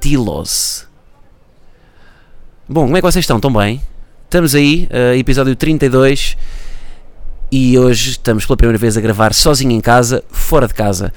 [0.00, 0.88] Tilos.
[2.66, 3.36] Bom, como é que vocês estão?
[3.36, 3.82] Estão bem?
[4.24, 6.38] Estamos aí, uh, episódio 32,
[7.52, 11.12] e hoje estamos pela primeira vez a gravar sozinho em casa, fora de casa.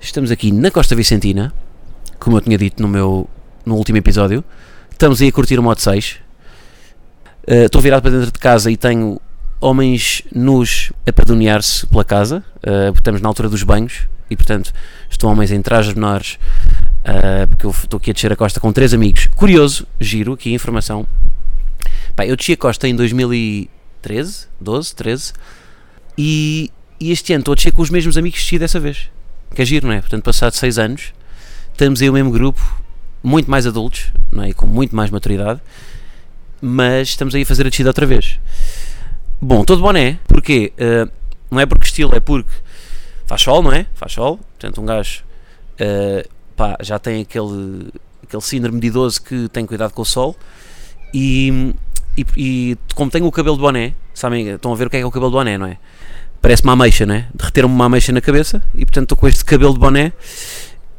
[0.00, 1.52] Estamos aqui na Costa Vicentina,
[2.18, 3.28] como eu tinha dito no meu
[3.66, 4.42] no último episódio.
[4.90, 6.16] Estamos aí a curtir o Moto 6.
[7.46, 9.20] Uh, estou virado para dentro de casa e tenho
[9.60, 12.42] homens nus a padonear-se pela casa.
[12.66, 14.72] Uh, estamos na altura dos banhos e, portanto,
[15.10, 16.38] estão homens em trajes menores
[17.02, 19.26] Uh, porque eu estou aqui a descer a costa com três amigos.
[19.34, 21.06] Curioso, giro aqui informação.
[22.14, 25.32] Pá, eu desci a costa em 2013, 12, 13
[26.16, 29.10] e, e este ano estou a descer com os mesmos amigos que desci dessa vez.
[29.54, 30.00] Que é giro, não é?
[30.00, 31.12] Portanto, passado seis anos,
[31.72, 32.60] estamos aí o mesmo grupo,
[33.22, 34.50] muito mais adultos, não é?
[34.50, 35.60] E com muito mais maturidade,
[36.60, 38.38] mas estamos aí a fazer a descida outra vez.
[39.40, 40.72] Bom, todo boné, porquê?
[40.78, 41.10] Uh,
[41.50, 42.50] não é porque estilo, é porque
[43.26, 43.86] faz sol, não é?
[43.94, 45.22] Faz sol, portanto, um gajo.
[45.74, 47.88] Uh, pá, já tem aquele,
[48.22, 50.36] aquele síndrome de idoso que tem cuidado com o sol
[51.12, 51.74] e,
[52.16, 55.00] e, e como tenho o cabelo de boné, sabem, estão a ver o que é,
[55.00, 55.78] que é o cabelo de boné, não é?
[56.40, 57.28] Parece uma ameixa, não é?
[57.34, 60.12] Derreteram-me uma ameixa na cabeça e portanto estou com este cabelo de boné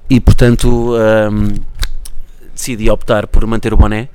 [0.10, 1.54] e portanto um,
[2.54, 4.10] decidi optar por manter o boné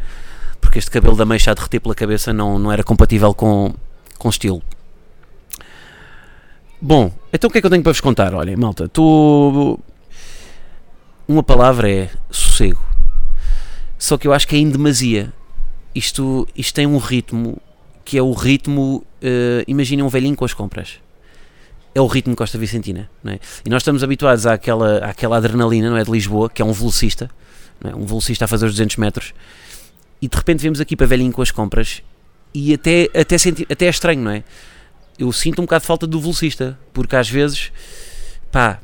[0.61, 3.75] porque este cabelo da ameixa a derreter pela cabeça não, não era compatível com,
[4.19, 4.63] com estilo.
[6.81, 8.35] Bom, então o que é que eu tenho para vos contar?
[8.35, 9.81] Olhem, malta, estou
[11.29, 12.83] uma palavra é sossego.
[13.99, 15.31] Só que eu acho que é em demasia.
[15.95, 17.61] Isto, isto tem um ritmo
[18.05, 19.05] que é o ritmo.
[19.23, 20.95] Uh, Imaginem um velhinho com as compras.
[21.95, 23.11] É o ritmo Costa Vicentina.
[23.23, 23.41] Não é?
[23.65, 27.31] E nós estamos habituados àquela, àquela adrenalina não é, de Lisboa, que é um velocista.
[27.85, 27.95] É?
[27.95, 29.35] Um velocista a fazer os 200 metros.
[30.23, 32.03] E de repente vemos aqui para velhinho com as compras.
[32.55, 34.43] E até, até, senti, até é estranho, não é?
[35.19, 36.79] Eu sinto um bocado de falta do velocista.
[36.95, 37.71] Porque às vezes.
[38.51, 38.81] Pá,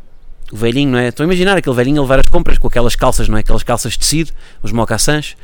[0.52, 1.08] o velhinho, não é?
[1.08, 3.40] Estou a imaginar aquele velhinho a levar as compras com aquelas calças, não é?
[3.40, 4.32] Aquelas calças de tecido,
[4.62, 5.36] os mocassins,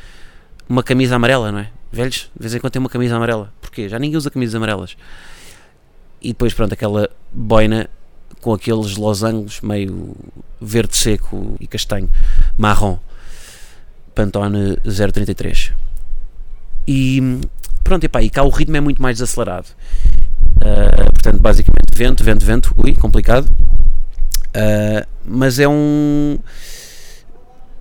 [0.67, 1.69] uma camisa amarela, não é?
[1.91, 3.51] Velhos, de vez em quando tem uma camisa amarela.
[3.59, 3.89] Porquê?
[3.89, 4.95] Já ninguém usa camisas amarelas.
[6.21, 7.89] E depois, pronto, aquela boina
[8.39, 10.15] com aqueles losangos meio
[10.59, 12.09] verde seco e castanho,
[12.57, 12.97] marrom,
[14.15, 15.73] Pantone 033.
[16.87, 17.39] E
[17.83, 19.67] pronto, epá, e cá o ritmo é muito mais desacelerado.
[20.57, 23.49] Uh, portanto, basicamente, vento, vento, vento, ui, complicado
[24.51, 26.37] Uh, mas é um.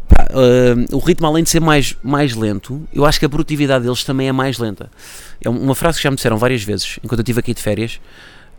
[0.08, 3.84] Pá, uh, o ritmo, além de ser mais, mais lento, eu acho que a produtividade
[3.84, 4.90] deles também é mais lenta.
[5.42, 8.00] É uma frase que já me disseram várias vezes enquanto eu estive aqui de férias.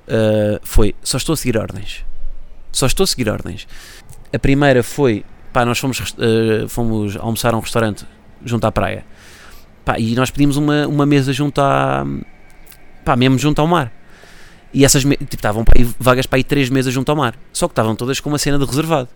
[0.08, 2.06] Uh, foi: só estou a seguir ordens.
[2.72, 3.68] Só estou a seguir ordens.
[4.34, 6.16] A primeira foi: pá, nós fomos,
[6.70, 8.06] fomos almoçar a um restaurante
[8.44, 9.06] junto à praia.
[9.84, 12.06] Pá, e nós pedimos uma, uma mesa junto à.
[13.04, 13.92] pá, mesmo junto ao mar.
[14.74, 15.66] E essas tipo, estavam
[16.00, 17.36] vagas para aí três mesas junto ao mar.
[17.52, 19.10] Só que estavam todas com uma cena de reservado.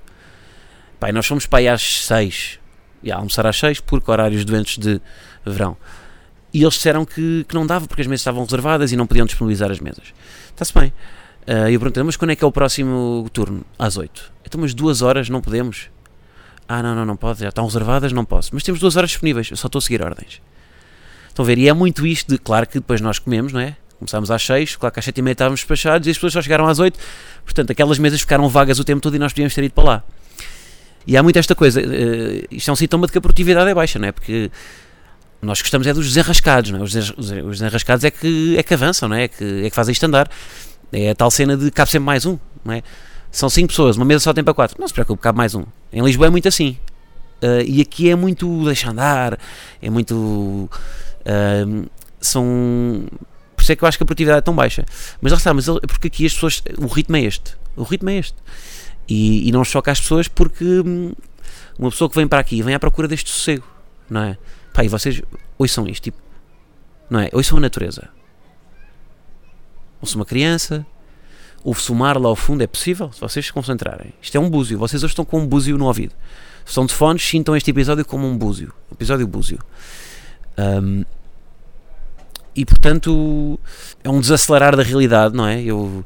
[1.00, 2.60] Pá, nós fomos para aí às seis.
[3.02, 5.00] E a almoçar às seis, porque horários doentes de
[5.46, 5.78] verão.
[6.54, 9.26] E eles disseram que, que não dava, porque as mesas estavam reservadas e não podiam
[9.26, 10.14] disponibilizar as mesas.
[10.50, 10.94] Está-se bem.
[11.48, 13.64] Uh, eu perguntei, mas quando é que é o próximo turno?
[13.78, 14.32] Às oito.
[14.46, 15.90] Então, mas duas horas não podemos?
[16.68, 17.42] Ah, não, não, não pode.
[17.42, 18.50] Já estão reservadas, não posso.
[18.54, 19.52] Mas temos duas horas disponíveis.
[19.52, 20.42] Eu só estou a seguir ordens.
[21.28, 21.58] Estão a ver?
[21.58, 23.76] E é muito isto de, claro que depois nós comemos, não é?
[24.00, 26.42] Começámos às 6, claro que às 7 e meia estávamos despachados e as pessoas só
[26.42, 27.00] chegaram às 8,
[27.44, 30.04] portanto aquelas mesas ficaram vagas o tempo todo e nós podíamos ter ido para lá.
[31.08, 33.74] E há muito esta coisa, uh, isto é um sintoma de que a produtividade é
[33.74, 34.12] baixa, não é?
[34.12, 34.52] Porque
[35.42, 36.84] nós gostamos é dos desenrascados, não é?
[36.84, 39.26] Os, desenrascados é que, é que avançam, não é?
[39.26, 40.30] É que, é que fazem isto andar.
[40.92, 42.84] É a tal cena de cabe sempre mais um, não é?
[43.32, 44.80] São 5 pessoas, uma mesa só tem para 4.
[44.80, 45.64] Não se preocupe, cabe mais um.
[45.92, 46.78] Em Lisboa é muito assim.
[47.44, 49.38] Uh, e aqui é muito deixar andar,
[49.82, 50.16] é muito.
[50.16, 51.90] Uh,
[52.20, 53.06] são
[53.66, 54.86] isso é que eu acho que a produtividade é tão baixa.
[55.20, 56.62] Mas lá está, mas ele, porque aqui as pessoas.
[56.78, 57.56] O ritmo é este.
[57.76, 58.36] O ritmo é este.
[59.10, 61.14] E, e não choca as pessoas porque hum,
[61.80, 63.66] uma pessoa que vem para aqui vem à procura deste sossego,
[64.08, 64.38] não é?
[64.72, 65.20] Pá, e vocês
[65.58, 66.18] ouçam isto, tipo,
[67.10, 67.30] não é?
[67.34, 68.08] Ouçam a natureza.
[70.00, 70.86] Ouçam uma criança,
[71.64, 74.14] ouve-se o mar lá ao fundo, é possível, se vocês se concentrarem.
[74.22, 76.14] Isto é um búzio, vocês hoje estão com um búzio no ouvido.
[76.64, 78.74] Se estão de fones, sintam este episódio como um búzio.
[78.92, 79.60] Episódio búzio.
[80.58, 81.04] Um,
[82.56, 83.60] e portanto
[84.04, 85.62] é um desacelerar da realidade, não é?
[85.62, 86.06] Eu.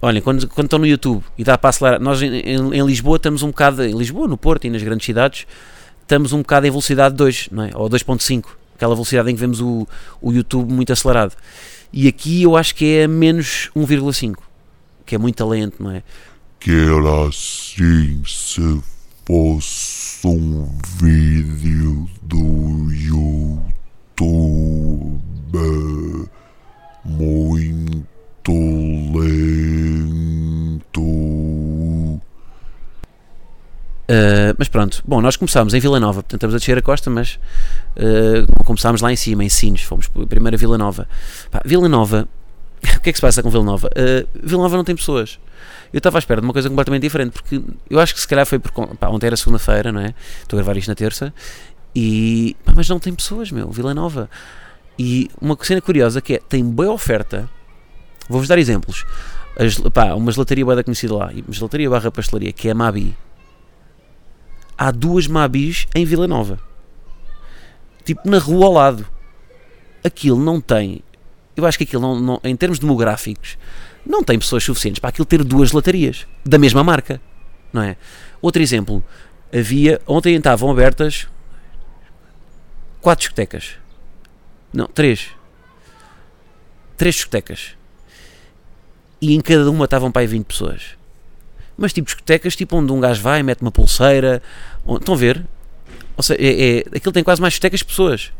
[0.00, 3.16] Olhem, quando, quando estão no YouTube e dá para acelerar, nós em, em, em, Lisboa
[3.16, 5.46] estamos um bocado, em Lisboa, no Porto e nas grandes cidades,
[6.02, 7.70] estamos um bocado em velocidade 2, não é?
[7.74, 8.44] ou 2.5,
[8.74, 9.88] aquela velocidade em que vemos o,
[10.20, 11.34] o YouTube muito acelerado.
[11.90, 14.34] E aqui eu acho que é menos 1,5,
[15.06, 16.02] que é muito lento, não é?
[16.60, 18.82] Que era assim se
[19.24, 20.68] fosse um
[20.98, 23.74] vídeo do YouTube
[34.64, 37.38] mas pronto, bom, nós começámos em Vila Nova, portanto estamos a descer a costa, mas
[37.98, 41.06] uh, começámos lá em cima, em Sines, fomos primeiro a Vila Nova.
[41.50, 42.26] Pá, Vila Nova,
[42.96, 43.88] o que é que se passa com Vila Nova?
[43.88, 45.38] Uh, Vila Nova não tem pessoas.
[45.92, 48.46] Eu estava à espera de uma coisa completamente diferente, porque eu acho que se calhar
[48.46, 50.14] foi porque pá, ontem era segunda-feira, não é?
[50.40, 51.34] Estou a gravar isto na terça,
[51.94, 54.30] e pá, mas não tem pessoas, meu, Vila Nova.
[54.98, 57.50] E uma cena curiosa que é, tem boa oferta,
[58.30, 59.04] vou-vos dar exemplos.
[59.58, 63.14] As, pá, uma gelataria boa conhecida lá, gelataria barra pastelaria, que é a Mabi
[64.76, 66.58] há duas Mabis em Vila Nova.
[68.04, 69.06] Tipo, na rua ao lado.
[70.02, 71.02] Aquilo não tem.
[71.56, 73.56] Eu acho que aquilo, não, não, em termos demográficos,
[74.04, 77.20] não tem pessoas suficientes para aquilo ter duas latarias da mesma marca.
[77.72, 77.96] Não é?
[78.42, 79.02] Outro exemplo.
[79.52, 80.00] Havia.
[80.06, 81.26] Ontem estavam abertas.
[83.00, 83.76] Quatro discotecas.
[84.72, 85.30] Não, três.
[86.96, 87.76] Três discotecas.
[89.20, 91.03] E em cada uma estavam para aí 20 pessoas
[91.76, 94.42] mas tipo discotecas tipo onde um gajo vai, mete uma pulseira.
[94.84, 95.44] Onde, estão a ver?
[96.16, 98.32] Ou seja, é, é, aquilo tem quase mais discotecas que pessoas.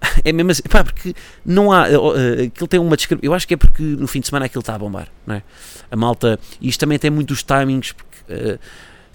[0.22, 1.14] É mesmo assim, pá, porque
[1.46, 1.88] não há.
[1.88, 3.20] Uh, aquilo tem uma descrição.
[3.22, 5.42] Eu acho que é porque no fim de semana aquilo está a bombar, não é?
[5.90, 6.38] A malta.
[6.60, 8.58] E isto também tem muitos timings, porque uh,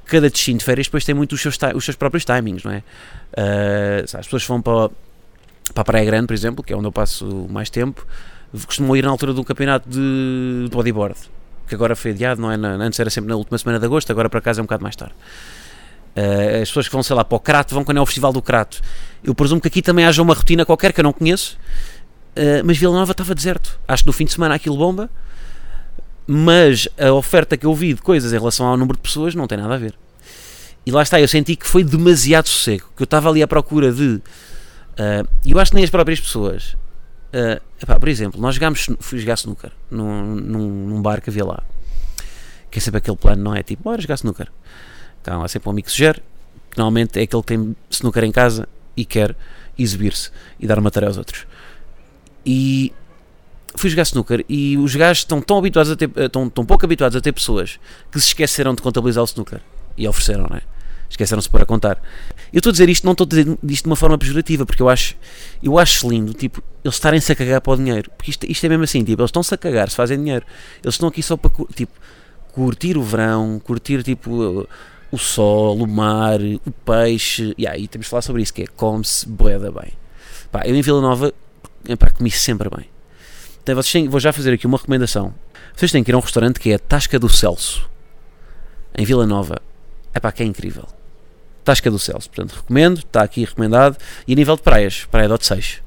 [0.06, 2.84] cada destino de férias depois tem muito os seus, os seus próprios timings, não é?
[3.38, 4.90] Uh, as pessoas vão para,
[5.74, 8.06] para a Praia Grande, por exemplo, que é onde eu passo mais tempo,
[8.66, 11.20] costumam ir na altura do campeonato de bodyboard
[11.70, 12.56] que agora foi adiado, não é?
[12.56, 14.96] Antes era sempre na última semana de agosto, agora para casa é um bocado mais
[14.96, 15.14] tarde.
[16.18, 18.34] Uh, as pessoas que vão, sei lá, para o Crato vão quando é o Festival
[18.34, 18.82] do Crato.
[19.24, 21.58] Eu presumo que aqui também haja uma rotina qualquer que eu não conheço,
[22.36, 23.80] uh, mas Vila Nova estava deserto.
[23.88, 25.10] Acho que no fim de semana aquilo bomba,
[26.28, 29.48] mas a oferta que eu vi de coisas em relação ao número de pessoas não
[29.48, 29.94] tem nada a ver.
[30.86, 33.92] E lá está, eu senti que foi demasiado sossego, que eu estava ali à procura
[33.92, 34.22] de.
[34.98, 36.76] Uh, eu acho que nem as próprias pessoas
[37.30, 41.46] Uh, epá, por exemplo, nós jogámos, fui jogar snooker num, num, num, bar que havia
[41.46, 41.64] lá.
[42.72, 43.62] Que é sempre aquele plano, não é?
[43.62, 44.48] Tipo, bora jogar snooker.
[45.22, 46.22] Então, há sempre um amigo que sugere.
[46.72, 49.36] Que normalmente é aquele que tem snooker em casa e quer
[49.78, 51.48] exibir-se e dar uma tarefa aos outros.
[52.46, 52.94] E
[53.76, 57.16] fui jogar snooker e os gajos estão tão habituados a ter, estão tão pouco habituados
[57.16, 57.80] a ter pessoas
[58.12, 59.62] que se esqueceram de contabilizar o snooker
[59.98, 60.62] e ofereceram, não é?
[61.10, 62.02] Esqueceram-se para contar.
[62.54, 64.82] Eu estou a dizer isto, não estou a dizer isto de uma forma pejorativa, porque
[64.82, 65.16] eu acho,
[65.62, 68.70] eu acho lindo, tipo, eles estarem-se a cagar para o dinheiro, porque isto, isto é
[68.70, 70.46] mesmo assim, tipo, eles estão-se a cagar, se fazem dinheiro,
[70.84, 71.94] eles estão aqui só para, tipo,
[72.54, 74.68] curtir o verão, curtir, tipo,
[75.12, 78.68] o sol, o mar, o peixe, e aí temos de falar sobre isso, que é
[78.68, 79.94] come-se boeda bem.
[80.52, 81.34] Pá, eu em Vila Nova,
[81.98, 82.86] pá, comi sempre bem.
[83.62, 85.34] Então, vocês têm, vou já fazer aqui uma recomendação.
[85.76, 87.90] Vocês têm que ir a um restaurante que é a Tasca do Celso,
[88.98, 89.62] em Vila Nova.
[90.14, 90.88] É pá, que é incrível.
[91.70, 92.28] Tasca do Celso.
[92.30, 93.96] Portanto, recomendo, está aqui recomendado.
[94.28, 95.84] E a nível de praias, Praia de 6.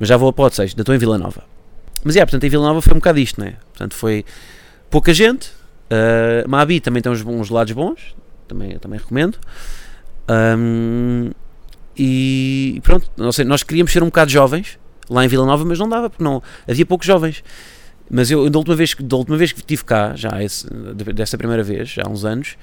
[0.00, 1.44] Mas já vou a Pote 6, ainda estou em Vila Nova.
[2.02, 3.54] Mas é, portanto, em Vila Nova foi um bocado isto, né?
[3.68, 4.24] Portanto, foi
[4.90, 5.52] pouca gente.
[5.88, 8.16] Uh, Mabi também tem uns, uns lados bons,
[8.48, 9.38] também, também recomendo.
[10.28, 11.30] Um,
[11.96, 15.78] e pronto, não sei, nós queríamos ser um bocado jovens lá em Vila Nova, mas
[15.78, 17.44] não dava, porque não, havia poucos jovens.
[18.10, 20.66] Mas eu, da última vez, da última vez que estive cá, já esse,
[21.14, 22.56] dessa primeira vez, já há uns anos,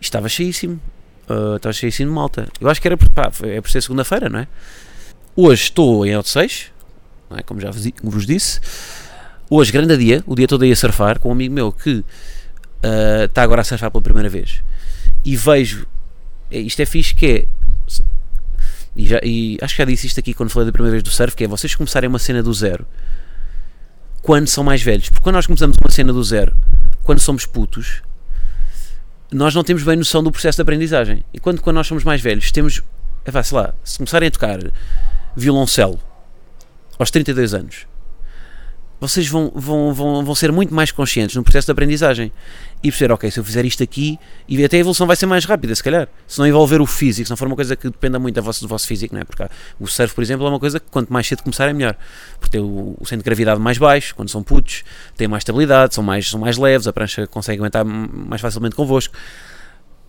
[0.00, 0.80] estava cheíssimo.
[1.28, 2.48] Uh, estava cheio assim de malta.
[2.60, 4.48] Eu acho que era pá, é por ser segunda-feira, não é?
[5.36, 6.70] Hoje estou em Odisseis,
[7.36, 7.42] é?
[7.42, 8.60] como já vos, vos disse.
[9.48, 13.24] Hoje, grande dia, o dia todo aí a surfar com um amigo meu que uh,
[13.24, 14.62] está agora a surfar pela primeira vez.
[15.24, 15.86] E vejo,
[16.50, 17.46] é, isto é fixe, que é.
[18.96, 21.10] E, já, e acho que já disse isto aqui quando falei da primeira vez do
[21.10, 22.86] surf, que é vocês começarem uma cena do zero
[24.22, 25.08] quando são mais velhos.
[25.10, 26.56] Porque quando nós começamos uma cena do zero,
[27.02, 28.02] quando somos putos,
[29.34, 31.24] nós não temos bem noção do processo de aprendizagem.
[31.32, 32.82] E quando, quando nós somos mais velhos, temos,
[33.24, 34.58] sei lá, se começarem a tocar
[35.36, 35.98] violoncelo
[36.96, 37.86] aos 32 anos,
[39.08, 42.32] vocês vão, vão, vão, vão ser muito mais conscientes no processo de aprendizagem
[42.82, 44.18] e perceber, ok, se eu fizer isto aqui,
[44.48, 46.08] e até a evolução vai ser mais rápida, se calhar.
[46.26, 48.60] Se não envolver o físico, se não for uma coisa que dependa muito do vosso,
[48.62, 49.24] do vosso físico, não é?
[49.24, 49.42] Porque
[49.80, 51.96] o surf, por exemplo, é uma coisa que quanto mais cedo começar é melhor.
[52.38, 54.84] Porque tem o, o centro de gravidade mais baixo, quando são putos,
[55.16, 59.14] têm mais estabilidade, são mais, são mais leves, a prancha consegue aguentar mais facilmente convosco.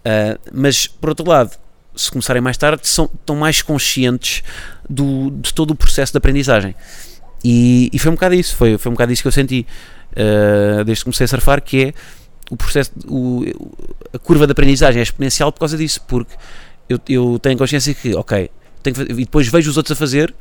[0.05, 1.57] Uh, mas, por outro lado,
[1.95, 4.43] se começarem mais tarde, são, estão mais conscientes
[4.89, 6.75] do, de todo o processo de aprendizagem.
[7.47, 9.67] E, e, foi um bocado isso, foi, foi um bocado isso que eu senti
[10.13, 11.93] uh, desde que comecei a surfar, que é
[12.49, 13.43] o processo, o,
[14.11, 16.33] a curva de aprendizagem é exponencial por causa disso, porque
[16.89, 18.49] eu, eu tenho consciência que, ok,
[18.81, 20.33] tenho que fazer, e depois vejo os outros a fazer,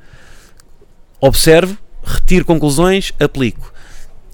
[1.21, 3.71] observo, retiro conclusões, aplico.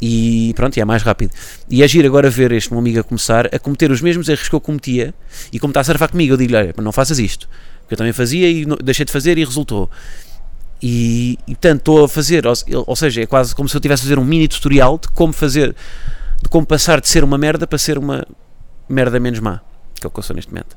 [0.00, 1.32] E pronto, é mais rápido.
[1.68, 4.48] E é giro agora ver este meu amigo a começar a cometer os mesmos erros
[4.48, 5.12] que eu cometia
[5.52, 7.48] e como está a surfar comigo, eu digo-lhe, olha, não faças isto.
[7.80, 9.90] Porque eu também fazia e deixei de fazer e resultou.
[10.82, 12.54] E, e portanto estou a fazer, ou,
[12.87, 15.32] ou seja, é quase como se eu estivesse a fazer um mini tutorial de como
[15.32, 15.75] fazer,
[16.42, 18.26] de como passar de ser uma merda para ser uma
[18.88, 19.60] merda menos má,
[19.94, 20.76] que é o que eu sou neste momento,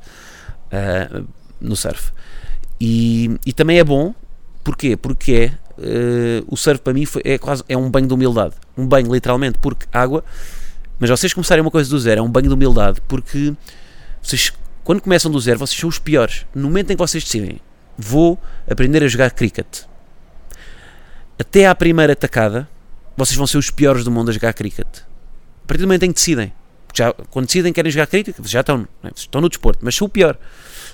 [0.71, 1.23] ah,
[1.61, 2.11] no surf.
[2.79, 4.13] E, e também é bom,
[4.61, 4.97] porquê?
[4.97, 8.55] Porque é, eh, o surf para mim foi, é quase é um banho de humildade,
[8.77, 10.23] um banho literalmente, porque água,
[10.99, 13.53] mas vocês começarem uma coisa do zero, é um banho de humildade, porque
[14.21, 14.51] vocês,
[14.83, 16.45] quando começam do zero, vocês são os piores.
[16.53, 17.59] No momento em que vocês decidem,
[17.97, 19.83] vou aprender a jogar cricket,
[21.43, 22.67] até à primeira tacada,
[23.17, 24.87] vocês vão ser os piores do mundo a jogar cricket.
[24.87, 26.53] A partir do momento em que decidem,
[26.93, 29.09] já, quando decidem que querem jogar cricket, já estão, é?
[29.09, 30.37] Vocês estão no desporto, mas são o pior.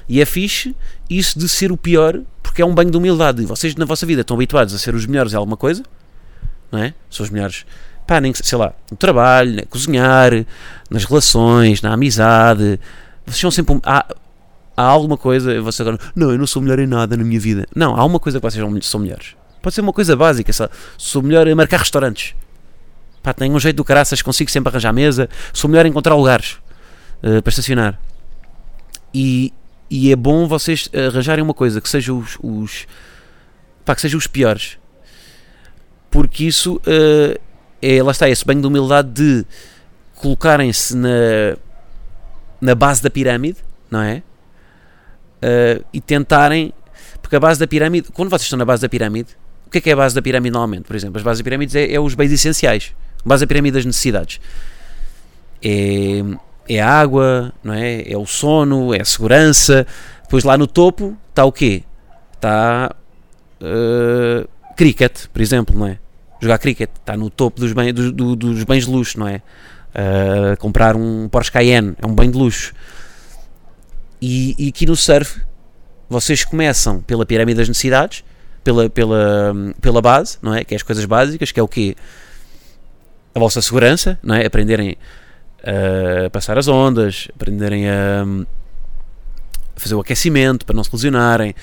[0.08, 0.76] E é fixe
[1.10, 3.44] isso de ser o pior, porque é um banho de humildade.
[3.44, 5.84] E vocês na vossa vida estão habituados a ser os melhores em alguma coisa,
[6.72, 6.94] não é?
[7.12, 7.66] São os melhores,
[8.08, 10.32] pá, nem sei lá, no trabalho, a cozinhar,
[10.90, 12.80] nas relações, na amizade.
[13.24, 14.04] Vocês são sempre um, há,
[14.76, 17.68] há alguma coisa, vocês agora, não, eu não sou melhor em nada na minha vida.
[17.76, 19.39] Não, há uma coisa que vocês são melhores.
[19.62, 22.36] Pode ser uma coisa básica, só, sou melhor a marcar restaurantes.
[23.22, 26.58] Pá, tenho um jeito do caraças, consigo sempre arranjar mesa, sou melhor a encontrar lugares
[27.22, 28.00] eh, para estacionar.
[29.14, 29.54] E,
[29.90, 32.88] e é bom vocês arranjarem uma coisa que seja os, os
[33.84, 34.78] pá, que seja os piores.
[36.10, 37.40] Porque isso eh,
[37.82, 39.46] é, lá está, esse banho de humildade de
[40.16, 41.58] colocarem-se na,
[42.60, 44.24] na base da pirâmide, não é?
[45.42, 46.74] Eh, e tentarem,
[47.22, 49.38] porque a base da pirâmide, quando vocês estão na base da pirâmide,
[49.70, 50.84] o que é que é a base da pirâmide normalmente?
[50.84, 52.92] Por exemplo, as bases da pirâmide é, é os bens essenciais.
[53.24, 54.42] A base da pirâmide das necessidades.
[55.64, 56.24] É,
[56.68, 58.02] é a água, não é?
[58.12, 59.86] É o sono, é a segurança.
[60.24, 61.84] Depois lá no topo está o quê?
[62.34, 62.96] Está
[63.62, 66.00] uh, cricket, por exemplo, não é?
[66.42, 69.42] Jogar cricket está no topo dos, bem, dos, do- dos bens de luxo, não é?
[69.90, 72.74] Uh, comprar um Porsche Cayenne é um bem de luxo.
[74.20, 75.42] E, e aqui no surf
[76.10, 78.24] vocês começam pela pirâmide das necessidades,
[78.64, 80.64] pela, pela, pela base, não é?
[80.64, 81.96] Que é as coisas básicas, que é o quê?
[83.34, 84.46] A vossa segurança, não é?
[84.46, 84.98] Aprenderem
[85.64, 88.24] a passar as ondas, aprenderem a,
[89.76, 91.54] a fazer o aquecimento para não se lesionarem,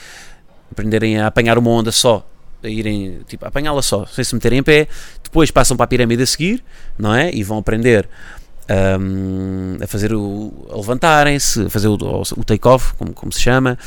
[0.71, 2.29] aprenderem a apanhar uma onda só,
[2.63, 4.89] a irem, tipo, apanhá-la só, sem se meterem em pé,
[5.23, 6.63] depois passam para a pirâmide a seguir,
[6.99, 7.31] não é?
[7.33, 8.09] E vão aprender
[9.01, 13.79] hum, a fazer o, a levantarem-se, a fazer o, o take-off, como, como se chama,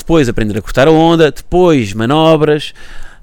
[0.00, 2.72] depois aprender a cortar a onda, depois manobras,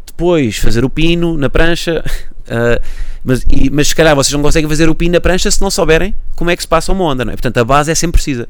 [0.06, 2.04] depois fazer o pino na prancha,
[2.50, 2.82] ah,
[3.24, 5.70] mas, e- mas se calhar vocês não conseguem fazer o pino na prancha se não
[5.70, 7.36] souberem como é que se passa uma onda, não é?
[7.36, 8.48] Portanto, a base é sempre precisa.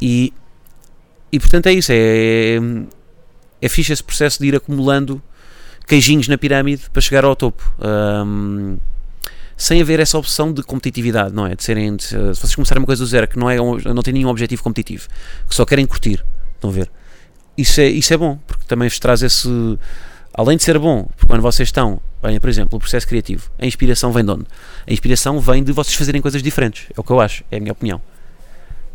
[0.00, 0.32] E,
[1.30, 2.58] e portanto é isso, é,
[3.60, 5.22] é fixe esse processo de ir acumulando
[5.86, 7.62] queijinhos na pirâmide para chegar ao topo.
[7.80, 8.76] Ahm,
[9.56, 11.54] sem haver essa opção de competitividade, não é?
[11.54, 14.02] De serem, de- se vocês começarem uma coisa do zero que não, é um- não
[14.02, 15.06] tem nenhum objetivo competitivo,
[15.48, 16.24] que só querem curtir,
[16.56, 16.90] estão a ver?
[17.56, 19.48] Isso é, isso é bom, porque também vos traz esse.
[20.34, 24.10] Além de ser bom, quando vocês estão, bem, por exemplo, o processo criativo, a inspiração
[24.12, 24.46] vem de onde?
[24.86, 27.60] A inspiração vem de vocês fazerem coisas diferentes, é o que eu acho, é a
[27.60, 28.00] minha opinião.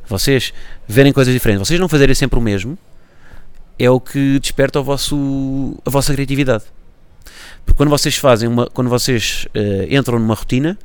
[0.07, 0.51] Vocês
[0.87, 2.75] verem coisas diferentes, vocês não fazerem sempre o mesmo,
[3.77, 6.63] é o que desperta o vosso, a vossa criatividade.
[7.63, 10.77] Porque quando vocês fazem uma, quando vocês eh, entram numa rotina,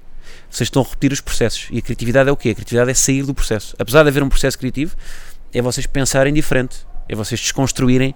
[0.51, 1.69] vocês estão a repetir os processos.
[1.71, 2.51] E a criatividade é o quê?
[2.51, 3.75] A criatividade é sair do processo.
[3.79, 4.95] Apesar de haver um processo criativo,
[5.55, 8.15] é vocês pensarem diferente, é vocês desconstruírem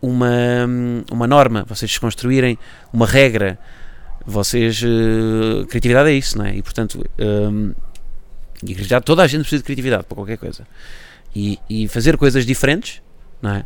[0.00, 0.28] uma,
[1.10, 2.58] uma norma, vocês desconstruírem
[2.92, 3.58] uma regra.
[4.24, 4.82] Vocês.
[4.82, 6.56] eh, criatividade é isso, não é?
[6.56, 7.04] E portanto.
[7.18, 7.74] hum,
[8.62, 10.66] e a criatividade, toda a gente precisa de criatividade para qualquer coisa.
[11.34, 13.00] E, e fazer coisas diferentes,
[13.40, 13.64] não é?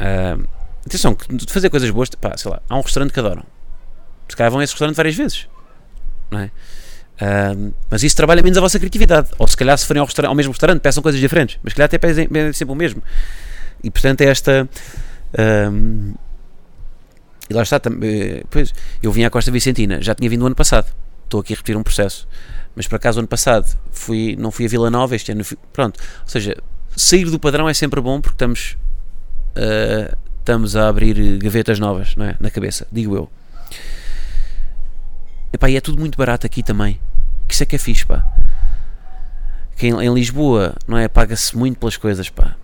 [0.00, 0.38] Ah,
[0.86, 1.16] atenção,
[1.48, 3.44] fazer coisas boas, pá, sei lá, há um restaurante que adoram.
[4.28, 5.46] Se calhar vão a esse restaurante várias vezes,
[6.30, 6.50] não é?
[7.20, 7.54] Ah,
[7.90, 9.28] mas isso trabalha menos a vossa criatividade.
[9.38, 11.86] Ou se calhar, se forem ao, ao mesmo restaurante, peçam coisas diferentes, mas se calhar
[11.86, 13.02] até pedem, sempre o mesmo.
[13.82, 14.68] E portanto, é esta.
[15.38, 16.14] ahm,
[17.48, 20.54] e lá está, eh, pois, eu vim à Costa Vicentina, já tinha vindo o ano
[20.54, 20.86] passado.
[21.24, 22.26] Estou aqui a repetir um processo.
[22.74, 26.00] Mas por acaso, ano passado, fui, não fui a Vila Nova, este ano fui, Pronto,
[26.22, 26.56] ou seja,
[26.96, 28.76] sair do padrão é sempre bom porque estamos,
[29.56, 32.36] ah, estamos a abrir gavetas novas não é?
[32.40, 33.30] na cabeça, digo eu.
[35.54, 36.98] Epá, e é tudo muito barato aqui também.
[37.46, 38.26] Que isso é que é fixe, pá.
[39.76, 41.06] Que em, em Lisboa, não é?
[41.06, 42.56] Paga-se muito pelas coisas, pá.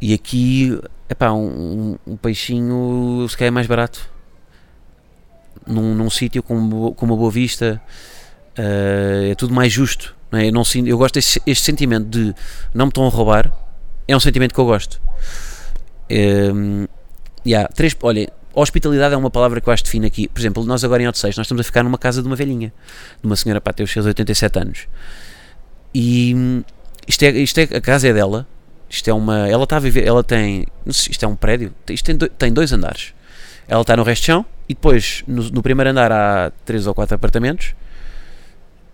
[0.00, 0.80] E aqui,
[1.10, 4.08] epá, um, um, um peixinho se calhar é mais barato.
[5.66, 7.82] Num, num sítio com, com uma boa vista,
[8.56, 10.14] ah, é tudo mais justo.
[10.30, 10.46] Não é?
[10.46, 12.32] Eu, não eu gosto deste este sentimento de
[12.72, 13.52] não me estão a roubar,
[14.06, 15.00] é um sentimento que eu gosto.
[16.08, 16.86] Um,
[17.44, 20.28] yeah, três, olha, hospitalidade é uma palavra que eu acho que define aqui.
[20.28, 22.72] Por exemplo, nós agora em Odisseis, nós estamos a ficar numa casa de uma velhinha,
[23.20, 24.88] de uma senhora para ter os seus 87 anos.
[25.94, 26.64] E hum,
[27.06, 28.46] isto é, isto é, a casa é dela.
[28.88, 29.48] Isto é uma.
[29.48, 30.06] Ela está a viver.
[30.06, 30.66] Ela tem.
[30.86, 31.74] Isto é um prédio.
[31.88, 33.14] Isto tem, tem dois andares.
[33.66, 36.94] Ela está no resto de chão e depois no, no primeiro andar há três ou
[36.94, 37.74] quatro apartamentos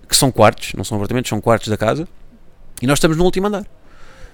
[0.08, 2.08] que são quartos, não são apartamentos, são quartos da casa.
[2.80, 3.66] E nós estamos no último andar.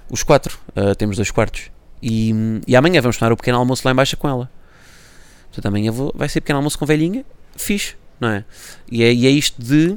[0.09, 0.59] Os quatro.
[0.77, 1.71] Uh, temos dois quartos.
[2.01, 2.33] E,
[2.67, 4.51] e amanhã vamos tomar o pequeno almoço lá embaixo com ela.
[5.55, 7.25] Portanto, amanhã vou, vai ser pequeno almoço com velhinha.
[7.57, 8.45] Fixe, não é?
[8.91, 9.15] E, é?
[9.15, 9.97] e é isto de.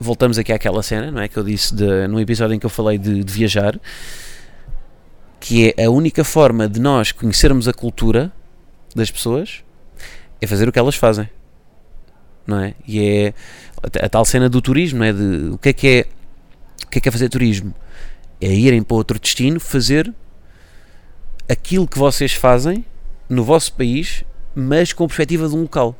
[0.00, 1.28] Voltamos aqui àquela cena, não é?
[1.28, 3.78] Que eu disse de, no episódio em que eu falei de, de viajar.
[5.38, 8.32] Que é a única forma de nós conhecermos a cultura
[8.94, 9.62] das pessoas
[10.40, 11.28] é fazer o que elas fazem.
[12.46, 12.74] Não é?
[12.88, 13.34] E é
[13.82, 15.12] a, a tal cena do turismo, não é?
[15.12, 16.06] De o que é que é,
[16.86, 17.74] o que é que é fazer turismo?
[18.40, 20.12] É irem para outro destino fazer
[21.48, 22.84] aquilo que vocês fazem
[23.28, 25.96] no vosso país, mas com a perspectiva de um local.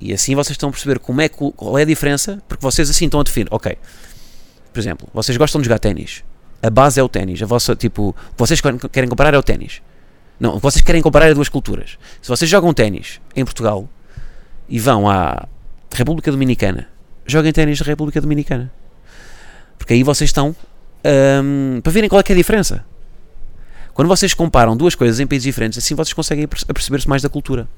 [0.00, 3.06] E assim vocês estão a perceber como é, qual é a diferença, porque vocês assim
[3.06, 3.76] estão a definir, ok,
[4.72, 6.22] por exemplo, vocês gostam de jogar ténis,
[6.62, 8.60] a base é o ténis, a vossa, tipo, vocês
[8.92, 9.82] querem comparar é o ténis.
[10.38, 11.98] Não, vocês querem comparar é duas culturas.
[12.22, 13.88] Se vocês jogam ténis em Portugal
[14.68, 15.48] e vão à
[15.92, 16.88] República Dominicana,
[17.26, 18.72] joguem ténis na República Dominicana.
[19.76, 20.54] Porque aí vocês estão
[21.04, 22.84] um, para verem qual é, é a diferença.
[23.98, 27.68] Quando vocês comparam duas coisas em países diferentes, assim vocês conseguem aperceber-se mais da cultura.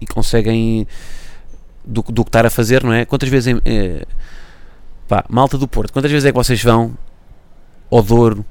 [0.00, 0.86] E conseguem
[1.84, 3.04] do, do que estar a fazer, não é?
[3.04, 4.06] Quantas vezes eh,
[5.08, 6.96] pá, Malta do Porto, quantas vezes é que vocês vão
[7.90, 8.46] ao Douro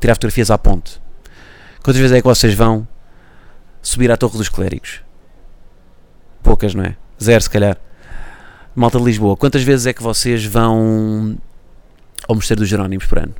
[0.00, 0.98] tirar fotografias à ponte?
[1.82, 2.88] Quantas vezes é que vocês vão
[3.82, 5.02] subir à Torre dos Clérigos?
[6.42, 6.96] Poucas, não é?
[7.22, 7.76] Zero, se calhar.
[8.74, 11.36] Malta de Lisboa, quantas vezes é que vocês vão
[12.26, 13.34] ao Mosteiro dos Jerónimos por ano?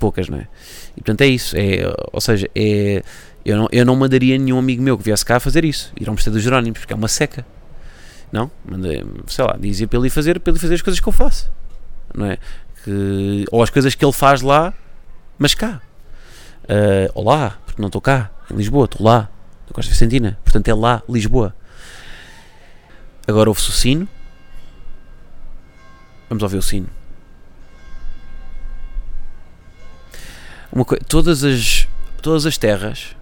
[0.00, 0.48] Poucas, não é?
[0.96, 1.54] E portanto é isso.
[1.56, 1.80] É,
[2.10, 3.04] ou seja, é,
[3.44, 5.92] eu, não, eu não mandaria nenhum amigo meu que viesse cá a fazer isso.
[6.00, 7.44] Ir ao Mosteiro dos Jerónimos, porque é uma seca.
[8.32, 8.50] Não?
[8.64, 11.52] Mandei, sei lá, dizia para ele fazer, para ele fazer as coisas que eu faço.
[12.14, 12.38] Não é?
[12.82, 14.72] Que, ou as coisas que ele faz lá,
[15.38, 15.82] mas cá.
[16.64, 19.28] Uh, ou lá, porque não estou cá, em Lisboa, estou lá,
[19.68, 20.38] na Costa Vicentina.
[20.42, 21.54] Portanto é lá, Lisboa.
[23.28, 24.08] Agora ouve-se o sino.
[26.30, 26.88] Vamos ouvir o sino.
[30.72, 31.88] Uma todas as
[32.20, 33.16] todas as terras,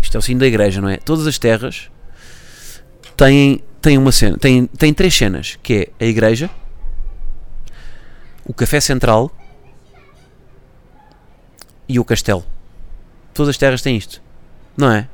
[0.00, 0.98] isto é o sino da igreja, não é?
[0.98, 1.90] Todas as terras
[3.16, 6.50] têm, têm uma cena, têm, têm três cenas, que é a igreja,
[8.44, 9.30] o café central
[11.88, 12.44] e o castelo.
[13.32, 14.20] Todas as terras têm isto,
[14.76, 15.08] não é?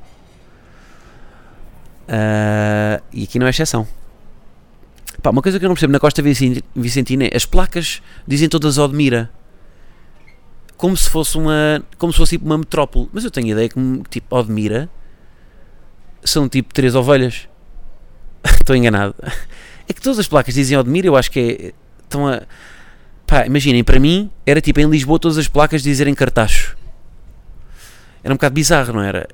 [2.08, 3.86] Uh, e aqui não é exceção.
[5.22, 8.78] Pá, uma coisa que eu não percebo na Costa Vicentina é as placas dizem todas
[8.78, 9.30] Odmira
[10.78, 13.10] como se fosse uma como se fosse tipo uma metrópole.
[13.12, 14.88] Mas eu tenho a ideia que tipo Odmira
[16.24, 17.48] são tipo três ovelhas.
[18.54, 19.14] Estou enganado.
[19.88, 21.74] É que todas as placas dizem Odmira, eu acho que é.
[22.02, 22.42] Estão a.
[23.26, 26.78] Pá, imaginem, para mim era tipo em Lisboa todas as placas dizerem Cartacho.
[28.22, 29.28] Era um bocado bizarro, não era?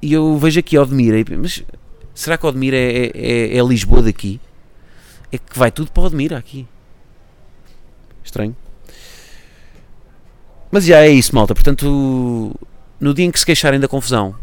[0.00, 1.64] E eu vejo aqui Odmira, mas
[2.14, 4.40] será que Odmira é, é, é Lisboa daqui?
[5.32, 6.66] É que vai tudo para Odmira aqui.
[8.22, 8.54] Estranho.
[10.72, 11.54] Mas já é isso, malta.
[11.54, 12.58] Portanto,
[12.98, 14.34] no dia em que se queixarem da confusão,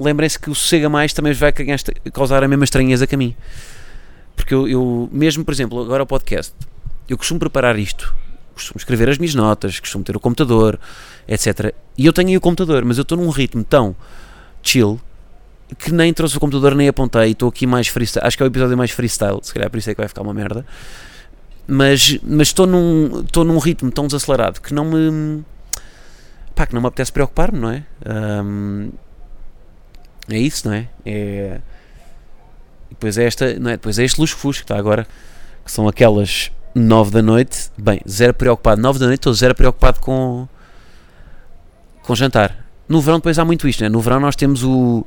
[0.00, 1.52] lembrem-se que o Sossega Mais também vai
[2.10, 3.36] causar a mesma estranheza que a mim.
[4.34, 6.54] Porque eu, eu, mesmo, por exemplo, agora o podcast,
[7.06, 8.14] eu costumo preparar isto,
[8.54, 10.80] costumo escrever as minhas notas, costumo ter o computador,
[11.28, 11.74] etc.
[11.98, 13.94] E eu tenho aí o computador, mas eu estou num ritmo tão
[14.62, 14.98] chill
[15.78, 17.32] que nem trouxe o computador nem apontei.
[17.32, 18.26] Estou aqui mais freestyle.
[18.26, 20.22] Acho que é o episódio mais freestyle, se calhar por isso é que vai ficar
[20.22, 20.64] uma merda
[21.70, 25.44] mas mas estou num estou num ritmo tão desacelerado que não me
[26.54, 27.84] pá, que não me apetece preocupar-me não é?
[28.42, 28.90] Um,
[30.30, 30.88] é isso não é?
[31.04, 31.60] É
[32.88, 33.74] depois é esta não é?
[33.74, 35.06] Depois é este luxo fusco que está agora
[35.62, 37.70] que são aquelas 9 da noite.
[37.76, 40.48] Bem zero preocupado 9 da noite estou zero preocupado com
[42.02, 42.64] com jantar.
[42.88, 43.90] No verão depois há muito isto né?
[43.90, 45.04] no verão nós temos o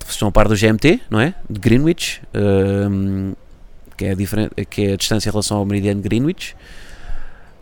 [0.00, 1.34] vocês estão a par do GMT não é?
[1.48, 3.32] De Greenwich um,
[3.98, 6.56] que é, a que é a distância em relação ao meridiano Greenwich.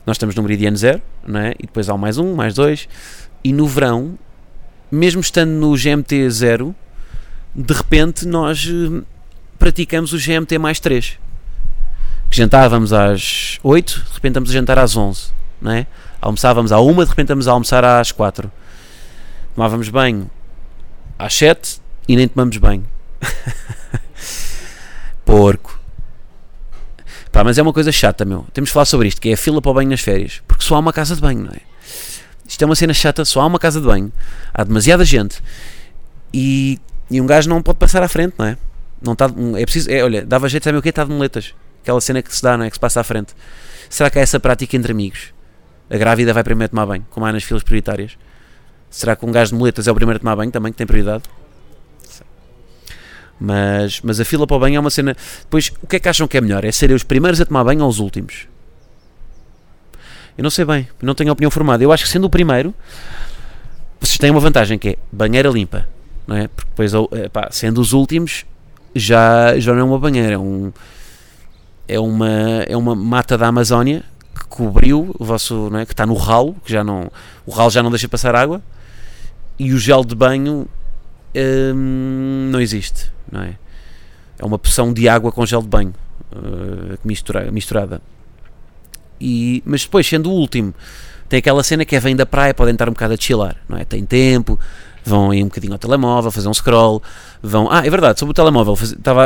[0.05, 1.55] Nós estamos no meridiano zero, não é?
[1.59, 2.89] e depois há o mais um, mais dois,
[3.43, 4.17] e no verão,
[4.91, 6.75] mesmo estando no GMT zero,
[7.55, 9.03] de repente nós eh,
[9.59, 11.19] praticamos o GMT mais 3.
[12.31, 15.87] Que jantávamos às 8, de repente estamos a jantar às 11, não é?
[16.21, 18.51] Almoçávamos à 1, de repente estamos a almoçar às 4.
[19.55, 20.31] Tomávamos banho
[21.19, 22.85] às 7 e nem tomamos banho.
[25.25, 25.81] Porco.
[27.33, 28.45] Pá, mas é uma coisa chata, meu.
[28.53, 30.43] Temos de falar sobre isto, que é a fila para o banho nas férias.
[30.49, 31.61] Porque só há uma casa de banho, não é?
[32.45, 34.13] Isto é uma cena chata, só há uma casa de banho.
[34.53, 35.41] Há demasiada gente.
[36.35, 38.59] E, e um gajo não pode passar à frente, não é?
[39.01, 40.89] Não tá, é preciso, é, olha, dava jeito, sabe o quê?
[40.89, 41.55] Está de moletas.
[41.85, 42.69] Aquela cena que se dá, não é?
[42.69, 43.33] Que se passa à frente.
[43.89, 45.33] Será que há essa prática entre amigos?
[45.89, 48.19] A grávida vai primeiro tomar banho, como há nas filas prioritárias.
[48.91, 50.85] Será que um gajo de moletas é o primeiro a tomar banho também, que tem
[50.85, 51.23] prioridade?
[53.39, 55.17] Mas, mas a fila para o banho é uma cena.
[55.51, 56.65] Pois, o que é que acham que é melhor?
[56.65, 58.49] É serem os primeiros a tomar banho ou os últimos?
[60.37, 61.83] Eu não sei bem, não tenho opinião formada.
[61.83, 62.75] Eu acho que sendo o primeiro,
[64.01, 65.89] vocês têm uma vantagem que é banheira limpa,
[66.27, 66.49] não é?
[66.49, 66.93] Porque depois,
[67.33, 68.45] pá, sendo os últimos,
[68.95, 70.73] já, já não é uma banheira, é, um,
[71.89, 72.31] é, uma,
[72.67, 74.03] é uma mata da Amazónia
[74.35, 75.87] que cobriu o vosso, não é?
[75.87, 77.11] Que está no ralo, que já não,
[77.47, 78.63] o ralo já não deixa passar água,
[79.59, 80.69] e o gel de banho
[81.75, 83.57] hum, não existe, não é?
[84.39, 85.95] É uma poção de água com gel de banho
[86.33, 88.01] uh, mistura, misturada.
[89.21, 90.75] E, mas depois, sendo o último,
[91.29, 93.79] tem aquela cena que é vem da praia, podem estar um bocado a chilar, não
[93.79, 93.85] é?
[93.85, 94.59] Tem tempo,
[95.07, 97.03] vão aí um bocadinho ao telemóvel, fazer um scroll,
[97.43, 97.71] vão.
[97.71, 99.25] Ah, é verdade, sobre o telemóvel, faz, estava,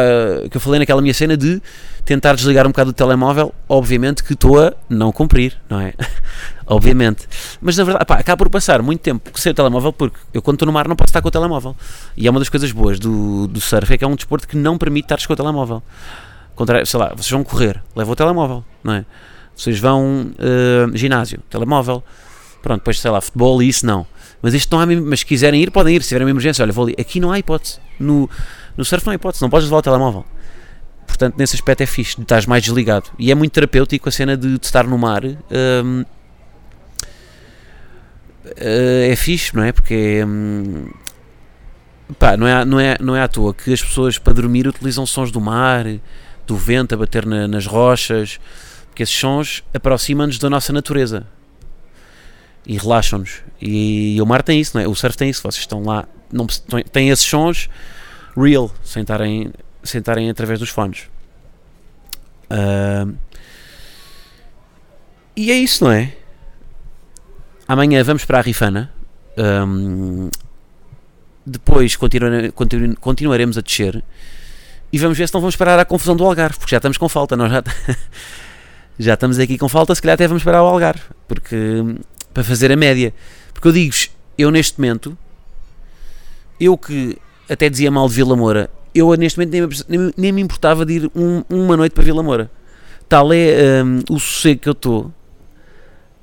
[0.50, 1.60] que eu falei naquela minha cena de
[2.04, 5.94] tentar desligar um bocado o telemóvel, obviamente que estou a não cumprir, não é?
[6.66, 7.26] obviamente.
[7.60, 10.56] Mas na verdade, pá, acaba por passar muito tempo sem o telemóvel, porque eu quando
[10.56, 11.74] estou no mar não posso estar com o telemóvel.
[12.16, 14.56] E é uma das coisas boas do, do surf, é que é um desporto que
[14.56, 15.82] não permite estar com o telemóvel.
[16.84, 19.06] Sei lá, vocês vão correr, levam o telemóvel, não é?
[19.56, 22.02] Vocês vão uh, ginásio, telemóvel,
[22.62, 24.06] pronto, depois sei lá, futebol e isso não.
[24.42, 26.72] Mas isto não há, mas se quiserem ir, podem ir, se tiverem uma emergência, olha,
[26.72, 26.96] vou ali.
[26.98, 27.78] Aqui não há hipótese.
[27.98, 28.28] No,
[28.76, 30.24] no surf não há hipótese, não podes levar o telemóvel.
[31.06, 33.10] Portanto, nesse aspecto é fixe, estás mais desligado.
[33.18, 35.22] E é muito terapêutico a cena de, de estar no mar.
[35.24, 36.04] Um,
[38.56, 39.72] é fixe, não é?
[39.72, 40.88] Porque hum,
[42.18, 45.04] pá, não, é, não, é, não é à toa que as pessoas para dormir utilizam
[45.04, 45.84] sons do mar,
[46.46, 48.40] do vento a bater na, nas rochas
[48.90, 51.26] porque esses sons aproximam-nos da nossa natureza
[52.66, 53.42] e relaxam-nos.
[53.60, 54.88] E, e, o mar tem isso, não é?
[54.88, 55.42] O surf tem isso.
[55.42, 56.46] Vocês estão lá, não,
[56.92, 57.68] têm esses sons
[58.36, 61.08] real, sem estarem através dos fones.
[62.50, 63.14] Uh,
[65.36, 66.14] e é isso, não é?
[67.66, 68.92] Amanhã vamos para a Rifana.
[69.38, 70.28] Um,
[71.46, 72.52] depois continu,
[73.00, 74.04] continuaremos a descer
[74.92, 77.08] e vamos ver se não vamos parar à confusão do Algarve, porque já estamos com
[77.08, 77.36] falta.
[77.36, 77.62] Nós já
[78.98, 81.56] já estamos aqui com falta, se calhar até vamos parar o Algarve, porque
[82.32, 83.12] para fazer a média.
[83.52, 83.94] Porque eu digo
[84.38, 85.16] eu neste momento,
[86.58, 90.40] eu que até dizia mal de Vila Moura, eu neste momento nem, nem, nem me
[90.40, 92.50] importava de ir um, uma noite para Vila Moura.
[93.08, 95.12] Tal é um, o sossego que eu estou.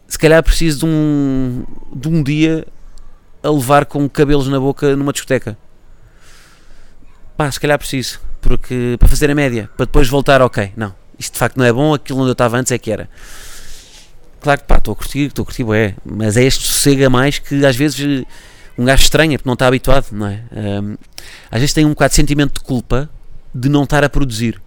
[0.08, 2.65] Se calhar preciso de um, de um dia
[3.43, 5.58] a levar com cabelos na boca numa discoteca.
[7.36, 8.20] Pá, se calhar preciso.
[8.41, 11.74] Porque para fazer a média, para depois voltar, ok, não isto de facto não é
[11.74, 13.10] bom, aquilo onde eu estava antes é que era.
[14.47, 17.38] Claro que estou a curtir, estou a curtir, é, mas é este sossego a mais
[17.38, 18.23] que às vezes
[18.77, 20.41] um gajo estranha porque não está habituado, não é?
[20.53, 20.95] Um,
[21.51, 23.10] às vezes tem um bocado de sentimento de culpa
[23.53, 24.62] de não estar a produzir.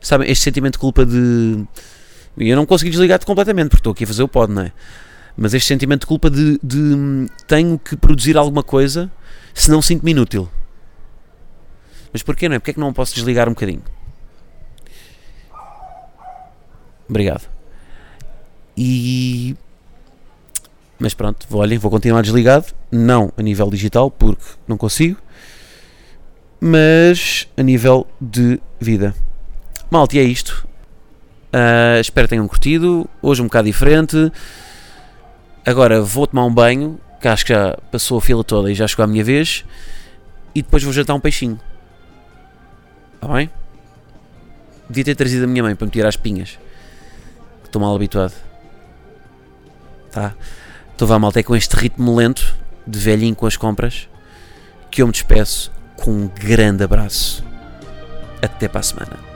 [0.00, 1.64] Sabem, este sentimento de culpa de.
[2.36, 4.72] Eu não consegui desligar-te completamente porque estou aqui a fazer o pod, não é?
[5.36, 9.08] Mas este sentimento de culpa de, de tenho que produzir alguma coisa
[9.54, 10.50] se não sinto-me inútil.
[12.12, 12.58] Mas porquê não é?
[12.58, 13.84] Porquê é que não posso desligar um bocadinho?
[17.08, 17.51] Obrigado.
[18.76, 19.56] E.
[20.98, 22.66] Mas pronto, olhem, vou continuar desligado.
[22.90, 25.18] Não a nível digital, porque não consigo.
[26.60, 29.14] Mas a nível de vida.
[29.90, 30.66] Malte, é isto.
[31.52, 33.08] Uh, espero que tenham curtido.
[33.20, 34.32] Hoje um bocado diferente.
[35.66, 38.86] Agora vou tomar um banho, que acho que já passou a fila toda e já
[38.86, 39.64] chegou a minha vez.
[40.54, 41.60] E depois vou jantar um peixinho.
[43.14, 43.50] Está bem?
[44.88, 46.58] Devia ter trazido a minha mãe para me tirar as pinhas.
[47.64, 48.34] Estou mal habituado.
[50.12, 50.34] Tá?
[50.92, 52.54] Estou vá malta, é com este ritmo lento
[52.86, 54.08] de velhinho com as compras
[54.90, 57.42] que eu me despeço com um grande abraço.
[58.42, 59.31] Até para a semana.